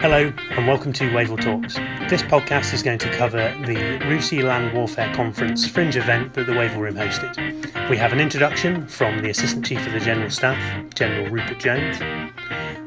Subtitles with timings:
[0.00, 1.76] Hello, and welcome to Wavell Talks.
[2.10, 6.52] This podcast is going to cover the RUSI Land Warfare Conference fringe event that the
[6.52, 7.88] Wavell Room hosted.
[7.88, 11.96] We have an introduction from the Assistant Chief of the General Staff, General Rupert Jones,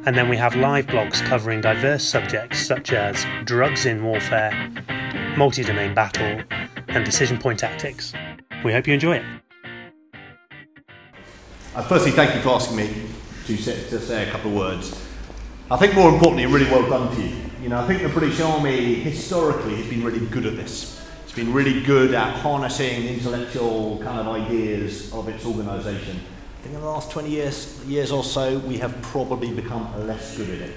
[0.06, 4.72] and then we have live blogs covering diverse subjects such as drugs in warfare,
[5.36, 6.44] multi domain battle,
[6.90, 8.14] and decision point tactics.
[8.64, 9.26] We hope you enjoy it.
[11.76, 13.08] Uh, firstly, thank you for asking me
[13.48, 15.09] to say, to say a couple of words.
[15.72, 17.36] I think more importantly, really well done to you.
[17.62, 21.00] You know, I think the British Army historically has been really good at this.
[21.24, 26.16] It's been really good at harnessing intellectual kind of ideas of its organisation.
[26.18, 30.36] I think in the last 20 years, years or so, we have probably become less
[30.36, 30.76] good at it.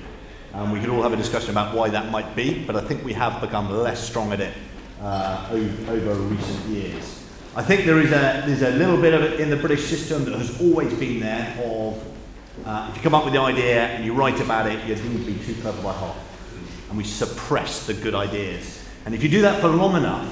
[0.52, 3.02] And we could all have a discussion about why that might be, but I think
[3.02, 4.52] we have become less strong at it
[5.00, 7.24] uh, over, over recent years.
[7.56, 10.26] I think there is a, there's a little bit of it in the British system
[10.26, 12.12] that has always been there of
[12.64, 15.24] uh, if you come up with the idea and you write about it, you need
[15.24, 16.16] to be too clever by half.
[16.88, 18.86] And we suppress the good ideas.
[19.04, 20.28] And if you do that for long enough,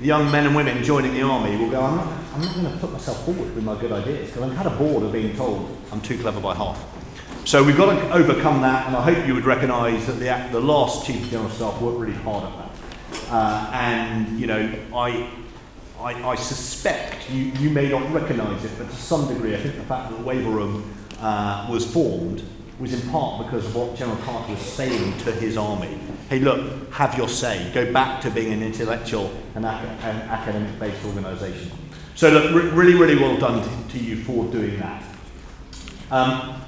[0.00, 2.72] the young men and women joining the army will go, I'm not, I'm not going
[2.72, 5.36] to put myself forward with my good ideas because I'm kind of bored of being
[5.36, 6.82] told I'm too clever by half.
[7.44, 10.60] So we've got to overcome that, and I hope you would recognise that the, the
[10.60, 13.32] last Chief General Staff worked really hard at that.
[13.32, 15.30] Uh, and, you know, I,
[15.98, 19.76] I, I suspect you, you may not recognise it, but to some degree, I think
[19.76, 22.42] the fact that the Wavell Room uh, was formed
[22.80, 25.98] was in part because of what General Carter was saying to his army.
[26.30, 27.70] Hey, look, have your say.
[27.74, 31.70] Go back to being an intellectual and, ac- academic based organisation.
[32.14, 35.02] So, look, re- really, really well done to, to you for doing that.
[36.10, 36.62] Um,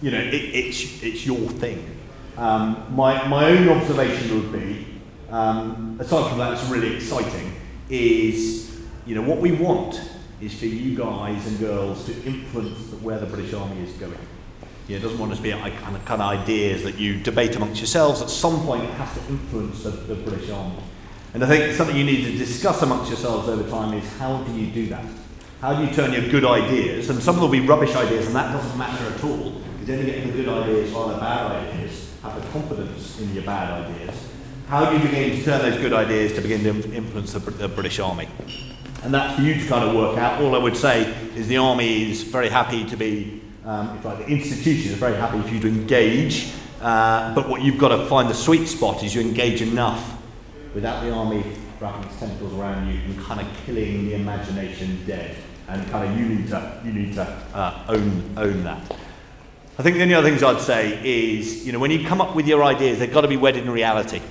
[0.00, 1.96] you know, it, it's, it's your thing.
[2.38, 4.86] Um, my, my own observation would be,
[5.30, 7.54] um, aside from that, it's really exciting,
[7.90, 10.00] is, you know, what we want
[10.42, 14.18] is for you guys and girls to influence where the British Army is going.
[14.88, 17.54] Yeah, it doesn't want to be like kind of, kind of ideas that you debate
[17.54, 18.20] amongst yourselves.
[18.20, 20.74] At some point, it has to influence the, the British Army.
[21.34, 24.52] And I think something you need to discuss amongst yourselves over time is how do
[24.52, 25.04] you do that?
[25.60, 28.26] How do you turn your good ideas, and some of them will be rubbish ideas,
[28.26, 31.52] and that doesn't matter at all, because only getting the good ideas while the bad
[31.52, 32.12] ideas.
[32.22, 34.31] Have the confidence in your bad ideas.
[34.72, 37.68] How do you begin to turn those good ideas to begin to influence the, the
[37.68, 38.26] British Army?
[39.02, 40.40] And that's for you to kind of work out.
[40.40, 44.20] All I would say is the army is very happy to be, um, if like
[44.20, 48.06] the institutions are very happy for you to engage, uh, but what you've got to
[48.06, 50.16] find the sweet spot is you engage enough
[50.74, 51.44] without the army
[51.78, 55.36] wrapping its tentacles around you and kind of killing the imagination dead.
[55.68, 58.80] And kind of you need to, you need to uh, own, own that.
[59.78, 62.34] I think the only other things I'd say is, you know, when you come up
[62.34, 64.22] with your ideas, they've got to be wedded in reality.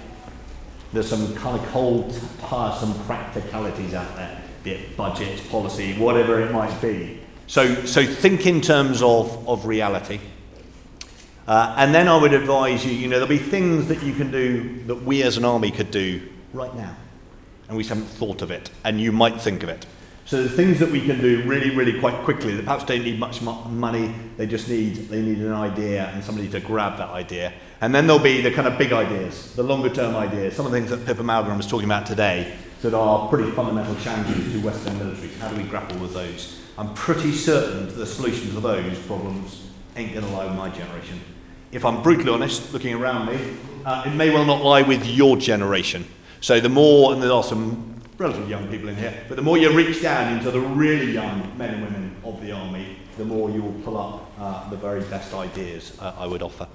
[0.94, 6.52] There's some kind of cold, tiresome practicalities out there be it budget, policy, whatever it
[6.52, 7.20] might be.
[7.48, 10.20] So, so think in terms of, of reality.
[11.48, 14.32] Uh, and then I would advise you, you know, there'll be things that you can
[14.32, 16.22] do that we as an army could do
[16.54, 16.96] right now.
[17.68, 19.86] And we haven't thought of it, and you might think of it.
[20.26, 23.20] So the things that we can do really, really quite quickly that perhaps don't need
[23.20, 27.54] much money, they just need, they need an idea and somebody to grab that idea.
[27.82, 30.72] And then there'll be the kind of big ideas, the longer term ideas, some of
[30.72, 34.60] the things that Pippa Malmgren was talking about today that are pretty fundamental challenges to
[34.62, 35.38] Western militaries.
[35.38, 36.62] How do we grapple with those?
[36.78, 41.20] I'm pretty certain the solution to those problems ain't going to lie with my generation.
[41.72, 45.38] If I'm brutally honest, looking around me, uh, it may well not lie with your
[45.38, 46.06] generation.
[46.40, 47.91] So the more, and there are some
[48.22, 51.58] relatively young people in here, but the more you reach down into the really young
[51.58, 55.02] men and women of the army, the more you will pull up uh, the very
[55.06, 56.68] best ideas uh, I would offer.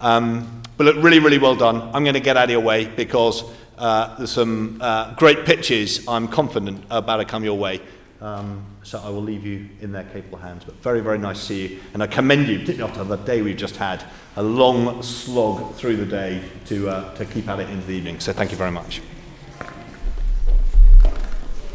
[0.00, 1.82] Um, but look, really, really well done.
[1.94, 3.44] I'm going to get out of your way because
[3.78, 7.80] uh, there's some uh, great pitches I'm confident about to come your way.
[8.20, 10.64] Um, so I will leave you in their capable hands.
[10.64, 11.80] But very, very nice to see you.
[11.94, 14.02] And I commend you, particularly after the day we've just had,
[14.34, 18.18] a long slog through the day to, uh, to keep at it into the evening.
[18.18, 19.00] So thank you very much.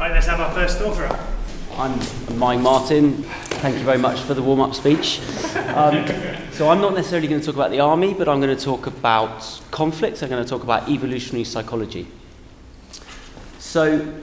[0.04, 1.08] Right, let's have our first author.
[1.78, 1.98] I'm
[2.38, 3.22] Mike Martin.
[3.62, 5.18] Thank you very much for the warm up speech.
[5.74, 6.06] Um,
[6.52, 8.86] so, I'm not necessarily going to talk about the army, but I'm going to talk
[8.86, 10.22] about conflicts.
[10.22, 12.06] I'm going to talk about evolutionary psychology.
[13.58, 14.14] So,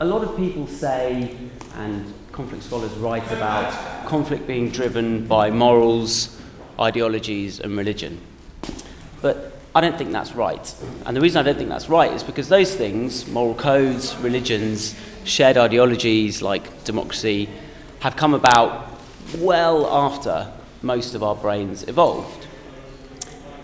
[0.00, 1.34] a lot of people say,
[1.76, 6.38] and conflict scholars write about conflict being driven by morals,
[6.78, 8.20] ideologies, and religion.
[9.22, 10.74] But I don't think that's right.
[11.04, 14.94] And the reason I don't think that's right is because those things, moral codes, religions,
[15.24, 17.50] shared ideologies like democracy,
[18.00, 18.88] have come about
[19.36, 20.50] well after
[20.80, 22.46] most of our brains evolved.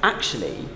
[0.02, 0.68] Actually,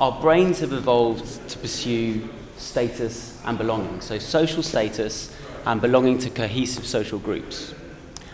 [0.00, 5.32] our brains have evolved to pursue status and belonging, so social status
[5.66, 7.72] and belonging to cohesive social groups.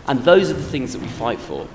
[0.07, 1.69] And those are the things that we fight for.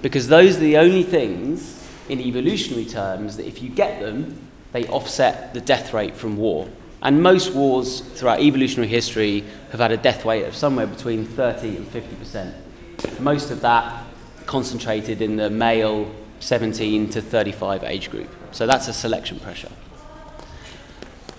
[0.00, 4.38] Because those are the only things in evolutionary terms that if you get them,
[4.72, 6.68] they offset the death rate from war.
[7.02, 11.76] And most wars throughout evolutionary history have had a death rate of somewhere between 30
[11.76, 13.20] and 50%.
[13.20, 14.04] Most of that
[14.46, 16.10] concentrated in the male
[16.40, 18.28] 17 to 35 age group.
[18.52, 19.70] So that's a selection pressure.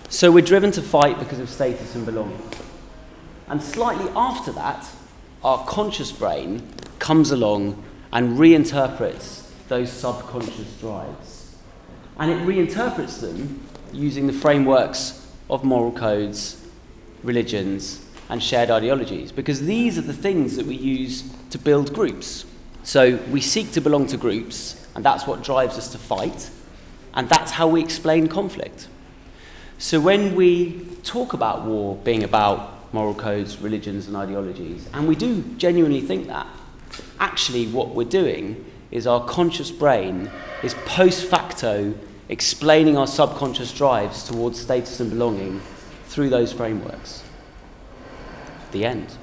[0.08, 2.40] So we're driven to fight because of status and belonging.
[3.48, 4.88] And slightly after that,
[5.42, 6.68] our conscious brain
[6.98, 7.82] comes along
[8.12, 11.56] and reinterprets those subconscious drives.
[12.18, 16.64] And it reinterprets them using the frameworks of moral codes,
[17.22, 22.44] religions, and shared ideologies, because these are the things that we use to build groups.
[22.82, 26.50] So we seek to belong to groups, and that's what drives us to fight,
[27.14, 28.88] and that's how we explain conflict.
[29.78, 35.14] So when we talk about war being about moral codes, religions, and ideologies, and we
[35.14, 36.46] do genuinely think that,
[37.20, 38.64] actually what we're doing
[38.96, 40.30] is our conscious brain
[40.62, 41.92] is post facto
[42.30, 45.60] explaining our subconscious drives towards status and belonging
[46.06, 47.22] through those frameworks.
[48.72, 49.18] The end.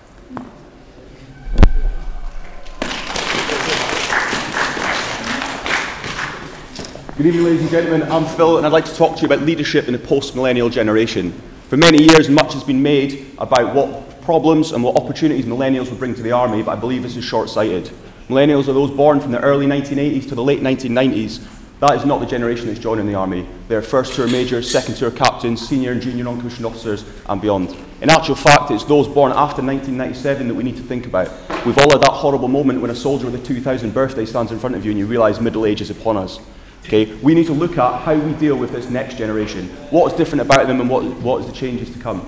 [7.17, 8.03] Good evening, ladies and gentlemen.
[8.11, 10.69] I'm Phil, and I'd like to talk to you about leadership in the post millennial
[10.69, 11.31] generation.
[11.69, 15.97] For many years, much has been made about what problems and what opportunities millennials will
[15.97, 17.89] bring to the army, but I believe this is short sighted.
[18.29, 21.45] Millennials are those born from the early 1980s to the late 1990s.
[21.81, 23.45] That is not the generation that's joining the army.
[23.67, 27.75] They're first tour majors, second tour captains, senior and junior non commissioned officers, and beyond.
[28.01, 31.27] In actual fact, it's those born after 1997 that we need to think about.
[31.65, 34.59] We've all had that horrible moment when a soldier with a 2000 birthday stands in
[34.59, 36.39] front of you and you realise middle age is upon us.
[36.85, 39.67] Okay, we need to look at how we deal with this next generation.
[39.89, 42.25] What is different about them and what, what is the changes to come.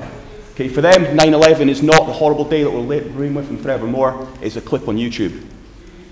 [0.51, 4.27] Okay, for them, 9-11 is not the horrible day that we'll reign with them forevermore.
[4.41, 5.45] It's a clip on YouTube.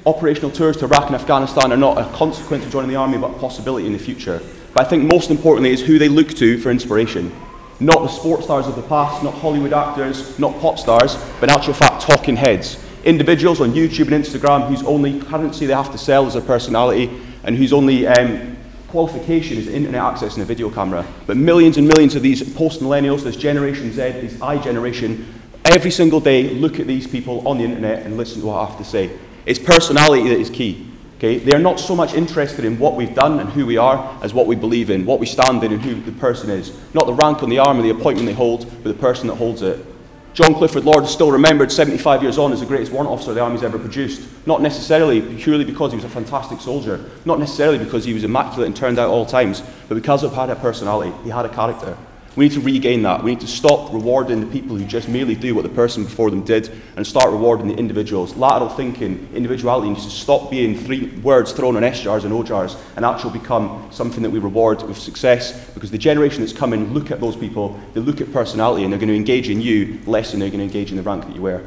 [0.06, 3.32] Operational tours to Iraq and Afghanistan are not a consequence of joining the army, but
[3.32, 4.42] a possibility in the future.
[4.74, 7.34] But I think most importantly is who they look to for inspiration.
[7.80, 11.56] Not the sports stars of the past, not Hollywood actors, not pop stars, but in
[11.56, 12.84] actual fact talking heads.
[13.06, 17.10] Individuals on YouTube and Instagram whose only currency they have to sell is their personality
[17.46, 18.58] and whose only um,
[18.90, 21.08] qualification is internet access and a video camera.
[21.28, 25.34] But millions and millions of these post millennials, this Generation Z, this I generation,
[25.64, 28.66] every single day look at these people on the internet and listen to what I
[28.66, 29.10] have to say.
[29.46, 30.90] It's personality that is key.
[31.18, 31.38] Okay?
[31.38, 34.48] They're not so much interested in what we've done and who we are as what
[34.48, 36.78] we believe in, what we stand in, and who the person is.
[36.94, 39.36] Not the rank on the arm or the appointment they hold, but the person that
[39.36, 39.86] holds it.
[40.34, 43.40] John Clifford Lord is still remembered 75 years on as the greatest warrant officer the
[43.42, 44.28] Army's ever produced.
[44.48, 48.66] Not necessarily purely because he was a fantastic soldier, not necessarily because he was immaculate
[48.66, 51.96] and turned out all times, but because of had a personality, he had a character.
[52.36, 53.24] We need to regain that.
[53.24, 56.32] We need to stop rewarding the people who just merely do what the person before
[56.32, 58.36] them did and start rewarding the individuals.
[58.36, 63.06] Lateral thinking, individuality needs to stop being three words thrown on SJARs and OJARs and
[63.06, 67.20] actually become something that we reward with success because the generation that's coming look at
[67.20, 70.40] those people, they look at personality and they're going to engage in you less than
[70.40, 71.64] they're going to engage in the rank that you wear.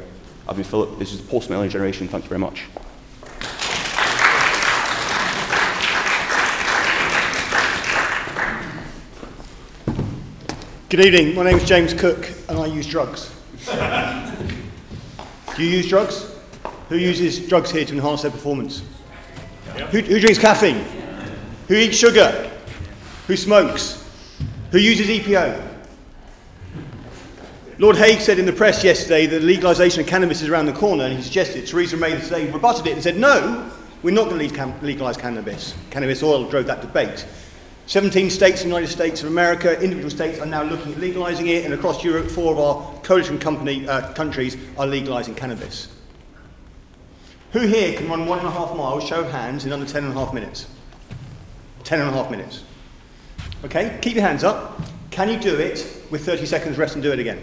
[0.49, 0.99] I've been Philip.
[0.99, 2.09] This is the post millennial generation.
[2.09, 2.65] Thank you very much.
[10.89, 11.35] Good evening.
[11.35, 13.29] My name is James Cook, and I use drugs.
[15.57, 16.33] Do you use drugs?
[16.87, 18.83] Who uses drugs here to enhance their performance?
[19.91, 20.85] Who, who drinks caffeine?
[21.67, 22.49] Who eats sugar?
[23.27, 24.09] Who smokes?
[24.71, 25.61] Who uses EPO?
[27.79, 31.03] Lord Hague said in the press yesterday that legalisation of cannabis is around the corner,
[31.03, 33.69] and he suggested, Theresa May today rebutted it and said, no,
[34.03, 35.75] we're not going to legalise cannabis.
[35.89, 37.25] Cannabis oil drove that debate.
[37.87, 41.47] 17 states in the United States of America, individual states are now looking at legalising
[41.47, 45.87] it, and across Europe, four of our coalition company, uh, countries are legalising cannabis.
[47.53, 50.03] Who here can run one and a half miles, show of hands, in under 10
[50.03, 50.67] and a half minutes?
[51.85, 52.65] 10 and a half minutes.
[53.63, 54.81] Okay, keep your hands up.
[55.09, 57.41] Can you do it with 30 seconds rest and do it again?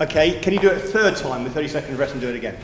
[0.00, 2.36] Okay, can you do it a third time with 30 seconds rest and do it
[2.36, 2.56] again?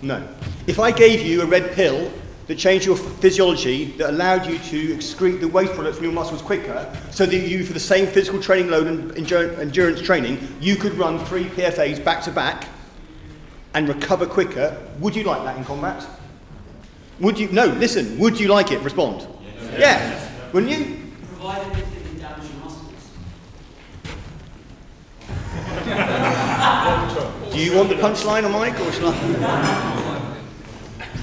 [0.00, 0.26] No.
[0.66, 2.10] If I gave you a red pill
[2.46, 6.42] that changed your physiology, that allowed you to excrete the waste products from your muscles
[6.42, 10.94] quicker, so that you, for the same physical training load and endurance training, you could
[10.94, 12.68] run three PFAs back to back
[13.74, 14.80] and recover quicker.
[15.00, 16.06] Would you like that in combat?
[17.20, 17.48] Would you?
[17.48, 18.18] No, listen.
[18.18, 18.80] Would you like it?
[18.80, 19.26] Respond.
[19.42, 19.78] Yes.
[19.78, 20.52] Yeah.
[20.52, 20.98] Wouldn't you?
[21.38, 23.10] Provided it didn't damage your muscles.
[27.52, 30.02] Do you want the punchline on Mike, or shall I?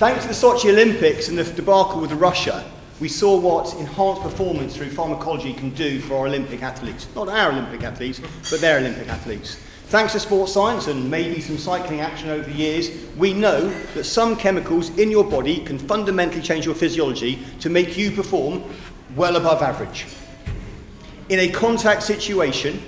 [0.04, 2.70] Thanks to the Sochi Olympics and the debacle with Russia,
[3.00, 7.08] we saw what enhanced performance through pharmacology can do for our Olympic athletes.
[7.16, 8.20] Not our Olympic athletes,
[8.52, 9.56] but their Olympic athletes.
[9.86, 14.04] Thanks to sports science and maybe some cycling action over the years, we know that
[14.04, 18.62] some chemicals in your body can fundamentally change your physiology to make you perform
[19.16, 20.06] well above average.
[21.30, 22.84] In a contact situation,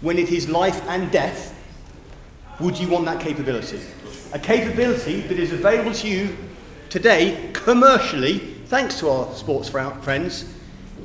[0.00, 1.54] when it is life and death,
[2.58, 3.80] would you want that capability?
[4.32, 6.36] A capability that is available to you
[6.90, 10.54] today commercially, thanks to our sports friends,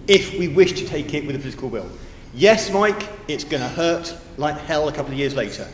[0.08, 1.90] if we wish to take it with a political will.
[2.34, 5.68] Yes, Mike, it's going to hurt like hell a couple of years later.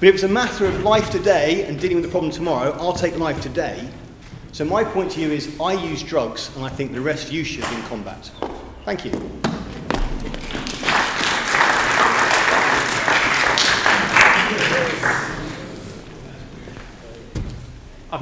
[0.00, 2.92] But if it's a matter of life today and dealing with the problem tomorrow, I'll
[2.92, 3.88] take life today.
[4.52, 7.32] So my point to you is I use drugs and I think the rest of
[7.32, 8.30] you should in combat.
[8.84, 9.12] Thank you.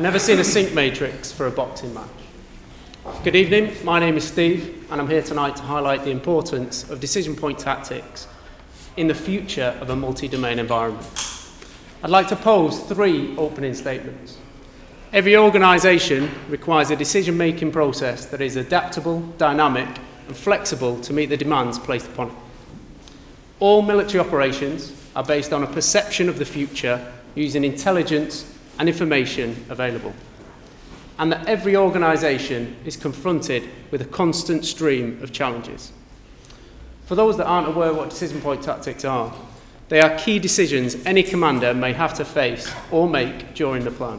[0.00, 2.08] I've never seen a sync matrix for a boxing match.
[3.22, 7.00] Good evening, my name is Steve, and I'm here tonight to highlight the importance of
[7.00, 8.26] decision point tactics
[8.96, 11.06] in the future of a multi domain environment.
[12.02, 14.38] I'd like to pose three opening statements.
[15.12, 21.26] Every organisation requires a decision making process that is adaptable, dynamic, and flexible to meet
[21.26, 22.34] the demands placed upon it.
[23.58, 28.46] All military operations are based on a perception of the future using intelligence
[28.80, 30.14] and information available.
[31.18, 35.92] And that every organisation is confronted with a constant stream of challenges.
[37.04, 39.34] For those that aren't aware what decision point tactics are,
[39.90, 44.18] they are key decisions any commander may have to face or make during the plan.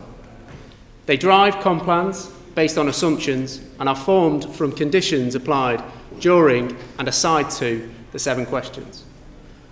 [1.07, 5.83] They drive plans based on assumptions and are formed from conditions applied
[6.19, 9.05] during and aside to the seven questions.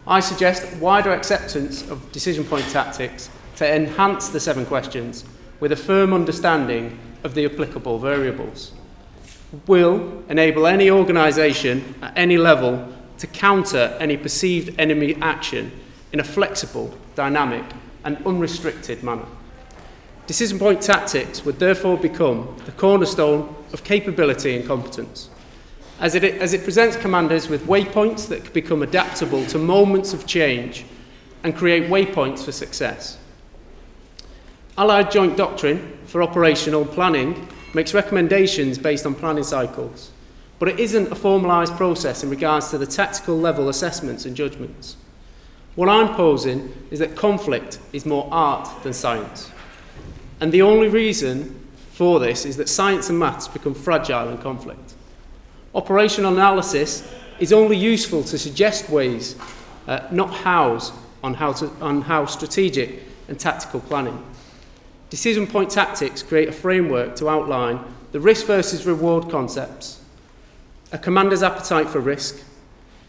[0.08, 5.26] I suggest wider acceptance of decision point tactics to enhance the seven questions
[5.60, 8.72] with a firm understanding of the applicable variables
[9.68, 12.88] will enable any organisation at any level
[13.18, 15.70] to counter any perceived enemy action
[16.14, 17.66] in a flexible, dynamic,
[18.06, 19.26] and unrestricted manner.
[20.26, 25.30] Decision point tactics would therefore become the cornerstone of capability and competence,
[26.00, 30.86] as it, as it presents commanders with waypoints that become adaptable to moments of change
[31.44, 33.18] and create waypoints for success.
[34.80, 40.12] Allied Joint Doctrine for Operational Planning makes recommendations based on planning cycles,
[40.58, 44.96] but it isn't a formalised process in regards to the tactical level assessments and judgments.
[45.76, 49.52] What I'm posing is that conflict is more art than science.
[50.40, 51.60] And the only reason
[51.92, 54.94] for this is that science and maths become fragile in conflict.
[55.76, 57.06] Operational analysis
[57.40, 59.36] is only useful to suggest ways,
[59.88, 64.24] uh, not hows, on how, to, on how strategic and tactical planning.
[65.10, 70.02] Decision point tactics create a framework to outline the risk versus reward concepts,
[70.92, 72.44] a commander's appetite for risk,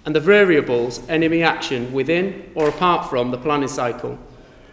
[0.06, 4.18] and the variables enemy action within or apart from the planning cycle.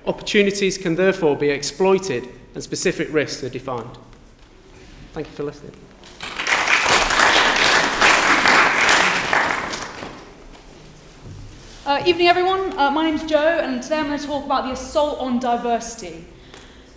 [0.06, 3.98] Opportunities can therefore be exploited and specific risks are defined.
[5.12, 5.74] Thank you for listening.
[11.86, 12.78] Uh, evening, everyone.
[12.78, 15.40] Uh, my name is Joe, and today I'm going to talk about the assault on
[15.40, 16.26] diversity.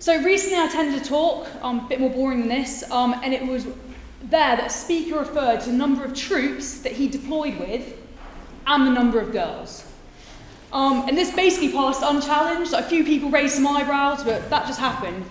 [0.00, 3.34] So recently I attended a talk, um, a bit more boring than this, um, and
[3.34, 7.58] it was there that a speaker referred to the number of troops that he deployed
[7.58, 7.98] with
[8.66, 9.84] and the number of girls.
[10.72, 12.72] Um, and this basically passed unchallenged.
[12.72, 15.22] A few people raised some eyebrows, but that just happened.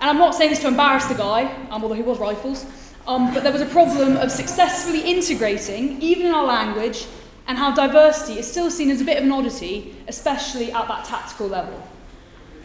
[0.00, 2.64] And I'm not saying this to embarrass the guy, um, although he was rifles,
[3.08, 7.06] um, but there was a problem of successfully integrating, even in our language,
[7.48, 11.06] and how diversity is still seen as a bit of an oddity, especially at that
[11.06, 11.82] tactical level.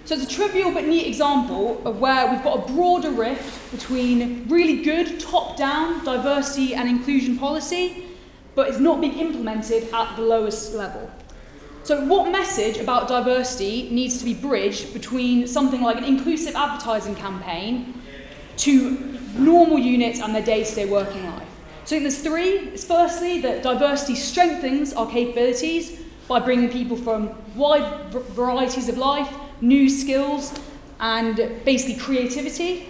[0.07, 4.47] So it's a trivial but neat example of where we've got a broader rift between
[4.47, 8.05] really good top-down diversity and inclusion policy,
[8.55, 11.11] but it's not being implemented at the lowest level.
[11.83, 17.15] So what message about diversity needs to be bridged between something like an inclusive advertising
[17.15, 18.01] campaign
[18.59, 21.49] to normal units and their day-to-day working life?
[21.83, 22.69] So I think there's three.
[22.69, 25.99] It's firstly that diversity strengthens our capabilities
[26.29, 30.53] by bringing people from wide varieties of life new skills,
[30.99, 31.35] and
[31.65, 32.87] basically creativity.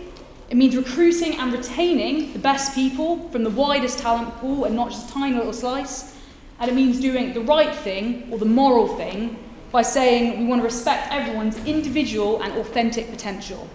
[0.49, 4.91] It means recruiting and retaining the best people from the widest talent pool and not
[4.91, 6.15] just a tiny little slice.
[6.59, 10.61] And it means doing the right thing or the moral thing by saying we want
[10.61, 13.67] to respect everyone's individual and authentic potential.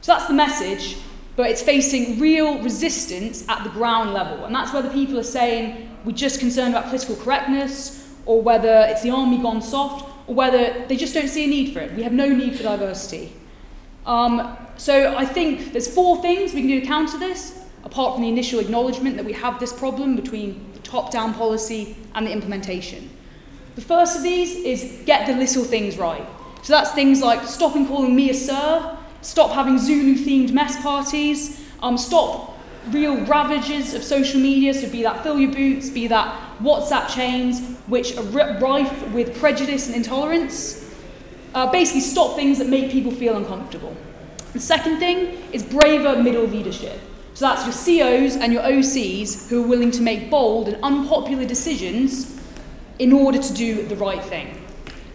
[0.00, 0.98] So that's the message,
[1.34, 4.44] but it's facing real resistance at the ground level.
[4.44, 9.02] And that's whether people are saying we're just concerned about political correctness or whether it's
[9.02, 11.92] the army gone soft or whether they just don't see a need for it.
[11.94, 13.32] We have no need for diversity.
[14.04, 18.22] Um, so I think there's four things we can do to counter this, apart from
[18.22, 23.10] the initial acknowledgement that we have this problem between the top-down policy and the implementation.
[23.74, 26.26] The first of these is get the little things right.
[26.62, 31.62] So that's things like stopping calling me a sir, stop having Zulu themed mess parties,
[31.82, 32.55] um, stop
[32.90, 37.60] real ravages of social media, so be that fill your boots, be that WhatsApp chains,
[37.86, 40.82] which are rife with prejudice and intolerance.
[41.54, 43.96] Uh, basically, stop things that make people feel uncomfortable.
[44.52, 46.98] The second thing is braver middle leadership.
[47.34, 51.44] So that's your COs and your OCs who are willing to make bold and unpopular
[51.44, 52.40] decisions
[52.98, 54.62] in order to do the right thing.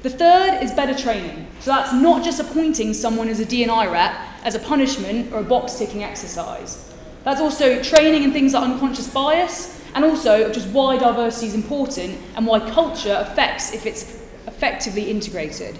[0.03, 1.47] The third is better training.
[1.59, 5.43] So that's not just appointing someone as a D&I rep as a punishment or a
[5.43, 6.91] box ticking exercise.
[7.23, 12.17] That's also training in things like unconscious bias and also just why diversity is important
[12.35, 15.77] and why culture affects if it's effectively integrated.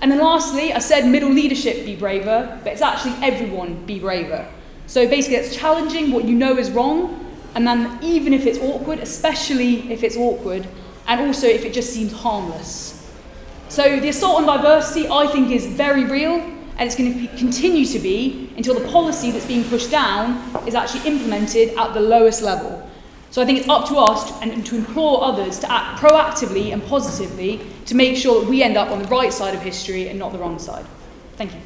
[0.00, 4.46] And then lastly, I said middle leadership be braver, but it's actually everyone be braver.
[4.86, 9.00] So basically, it's challenging what you know is wrong, and then even if it's awkward,
[9.00, 10.68] especially if it's awkward,
[11.08, 12.94] and also if it just seems harmless.
[13.68, 16.40] So the assault on diversity, I think, is very real,
[16.78, 20.36] and it's going to be, continue to be until the policy that's being pushed down
[20.66, 22.88] is actually implemented at the lowest level.
[23.30, 26.72] So I think it's up to us to, and to implore others to act proactively
[26.72, 30.08] and positively to make sure that we end up on the right side of history
[30.08, 30.86] and not the wrong side.
[31.36, 31.60] Thank you.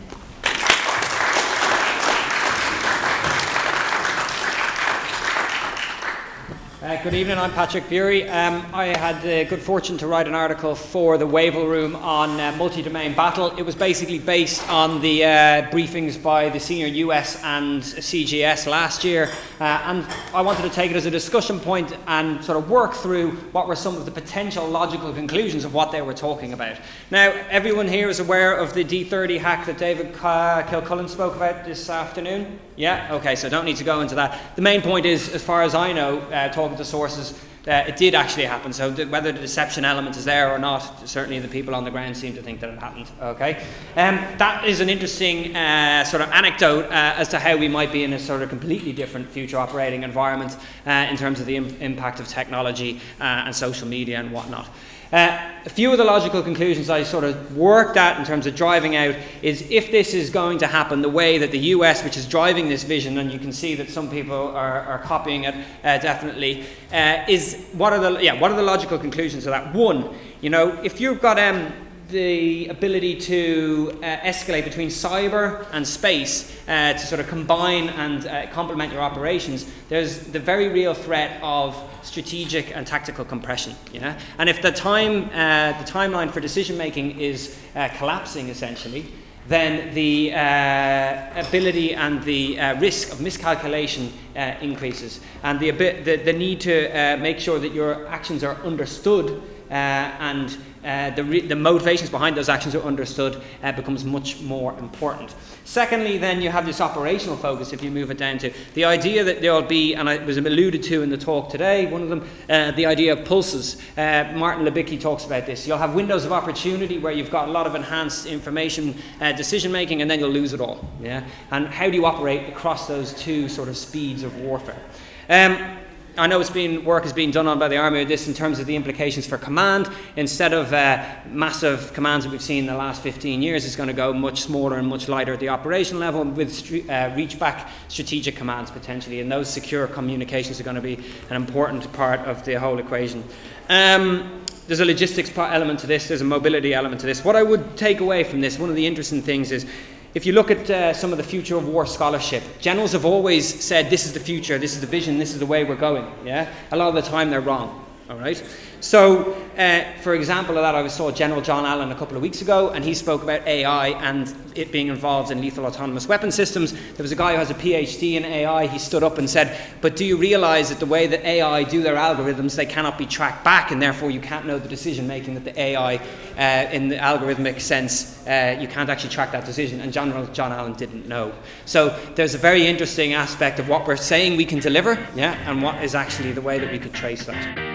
[6.82, 8.28] Uh, good evening, I'm Patrick Bury.
[8.28, 12.40] Um, I had the good fortune to write an article for the Wavell Room on
[12.40, 13.56] uh, multi domain battle.
[13.56, 15.28] It was basically based on the uh,
[15.70, 20.90] briefings by the senior US and CGS last year, uh, and I wanted to take
[20.90, 24.10] it as a discussion point and sort of work through what were some of the
[24.10, 26.78] potential logical conclusions of what they were talking about.
[27.12, 31.88] Now, everyone here is aware of the D30 hack that David Kilcullen spoke about this
[31.88, 32.58] afternoon.
[32.74, 34.56] Yeah, okay, so don't need to go into that.
[34.56, 37.38] The main point is, as far as I know, uh, talking to sources,
[37.69, 38.73] uh, it did actually happen.
[38.73, 41.91] So th- whether the deception element is there or not, certainly the people on the
[41.91, 43.07] ground seem to think that it happened.
[43.21, 43.62] Okay,
[43.97, 47.93] um, that is an interesting uh, sort of anecdote uh, as to how we might
[47.93, 50.56] be in a sort of completely different future operating environment
[50.87, 54.67] uh, in terms of the Im- impact of technology uh, and social media and whatnot.
[55.12, 58.56] Uh, a few of the logical conclusions I sort of worked at in terms of
[58.56, 62.16] driving out is if this is going to happen the way that the US, which
[62.16, 65.54] is driving this vision, and you can see that some people are, are copying it
[65.84, 69.75] uh, definitely, uh, is what are the yeah what are the logical conclusions of that?
[69.75, 71.70] One, you know, if you've got um,
[72.08, 78.26] the ability to uh, escalate between cyber and space uh, to sort of combine and
[78.26, 83.75] uh, complement your operations, there's the very real threat of strategic and tactical compression.
[83.93, 84.19] Yeah?
[84.38, 89.12] And if the time, uh, the timeline for decision making is uh, collapsing essentially,
[89.49, 94.12] then the uh, ability and the risk of miscalculation
[94.60, 95.21] increases.
[95.43, 101.10] And the, the, the need to make sure that your actions are understood and uh,
[101.10, 105.34] the, re- the motivations behind those actions are understood uh, becomes much more important.
[105.64, 109.23] Secondly, then you have this operational focus if you move it down to the idea
[109.23, 112.08] that there will be, and it was alluded to in the talk today, one of
[112.08, 113.80] them, uh, the idea of pulses.
[113.97, 115.66] Uh, Martin Libicki talks about this.
[115.66, 119.71] You'll have windows of opportunity where you've got a lot of enhanced information uh, decision
[119.71, 120.84] making, and then you'll lose it all.
[121.00, 121.25] Yeah?
[121.50, 124.82] And how do you operate across those two sort of speeds of warfare?
[125.28, 125.78] Um,
[126.18, 128.34] I know it's been work is being done on by the army with this in
[128.34, 129.88] terms of the implications for command.
[130.16, 133.86] Instead of uh, massive commands that we've seen in the last 15 years, it's going
[133.86, 137.70] to go much smaller and much lighter at the operation level with uh, reach back
[137.88, 139.20] strategic commands potentially.
[139.20, 140.98] And those secure communications are going to be
[141.30, 143.25] an important part of the whole equation.
[143.70, 147.25] Um, there's a logistics element to this, there's a mobility element to this.
[147.25, 149.66] What I would take away from this, one of the interesting things is
[150.14, 153.62] if you look at uh, some of the future of war scholarship, generals have always
[153.64, 156.06] said this is the future, this is the vision, this is the way we're going.
[156.25, 157.81] Yeah, a lot of the time they're wrong.
[158.12, 158.42] All right.
[158.80, 162.42] So, uh, for example of that, I saw General John Allen a couple of weeks
[162.42, 166.72] ago, and he spoke about AI and it being involved in lethal autonomous weapon systems.
[166.72, 168.66] There was a guy who has a PhD in AI.
[168.66, 171.80] He stood up and said, "But do you realise that the way that AI do
[171.82, 175.34] their algorithms, they cannot be tracked back, and therefore you can't know the decision making
[175.34, 175.98] that the AI,
[176.36, 180.52] uh, in the algorithmic sense, uh, you can't actually track that decision." And General John
[180.52, 181.32] Allen didn't know.
[181.64, 185.62] So there's a very interesting aspect of what we're saying we can deliver, yeah, and
[185.62, 187.72] what is actually the way that we could trace that.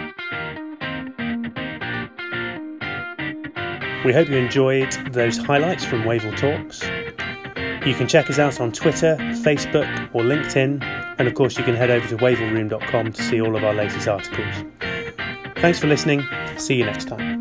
[4.08, 6.82] We hope you enjoyed those highlights from Wavell Talks.
[7.86, 10.82] You can check us out on Twitter, Facebook, or LinkedIn,
[11.18, 14.08] and of course, you can head over to wavellroom.com to see all of our latest
[14.08, 14.64] articles.
[15.58, 16.24] Thanks for listening.
[16.56, 17.37] See you next time.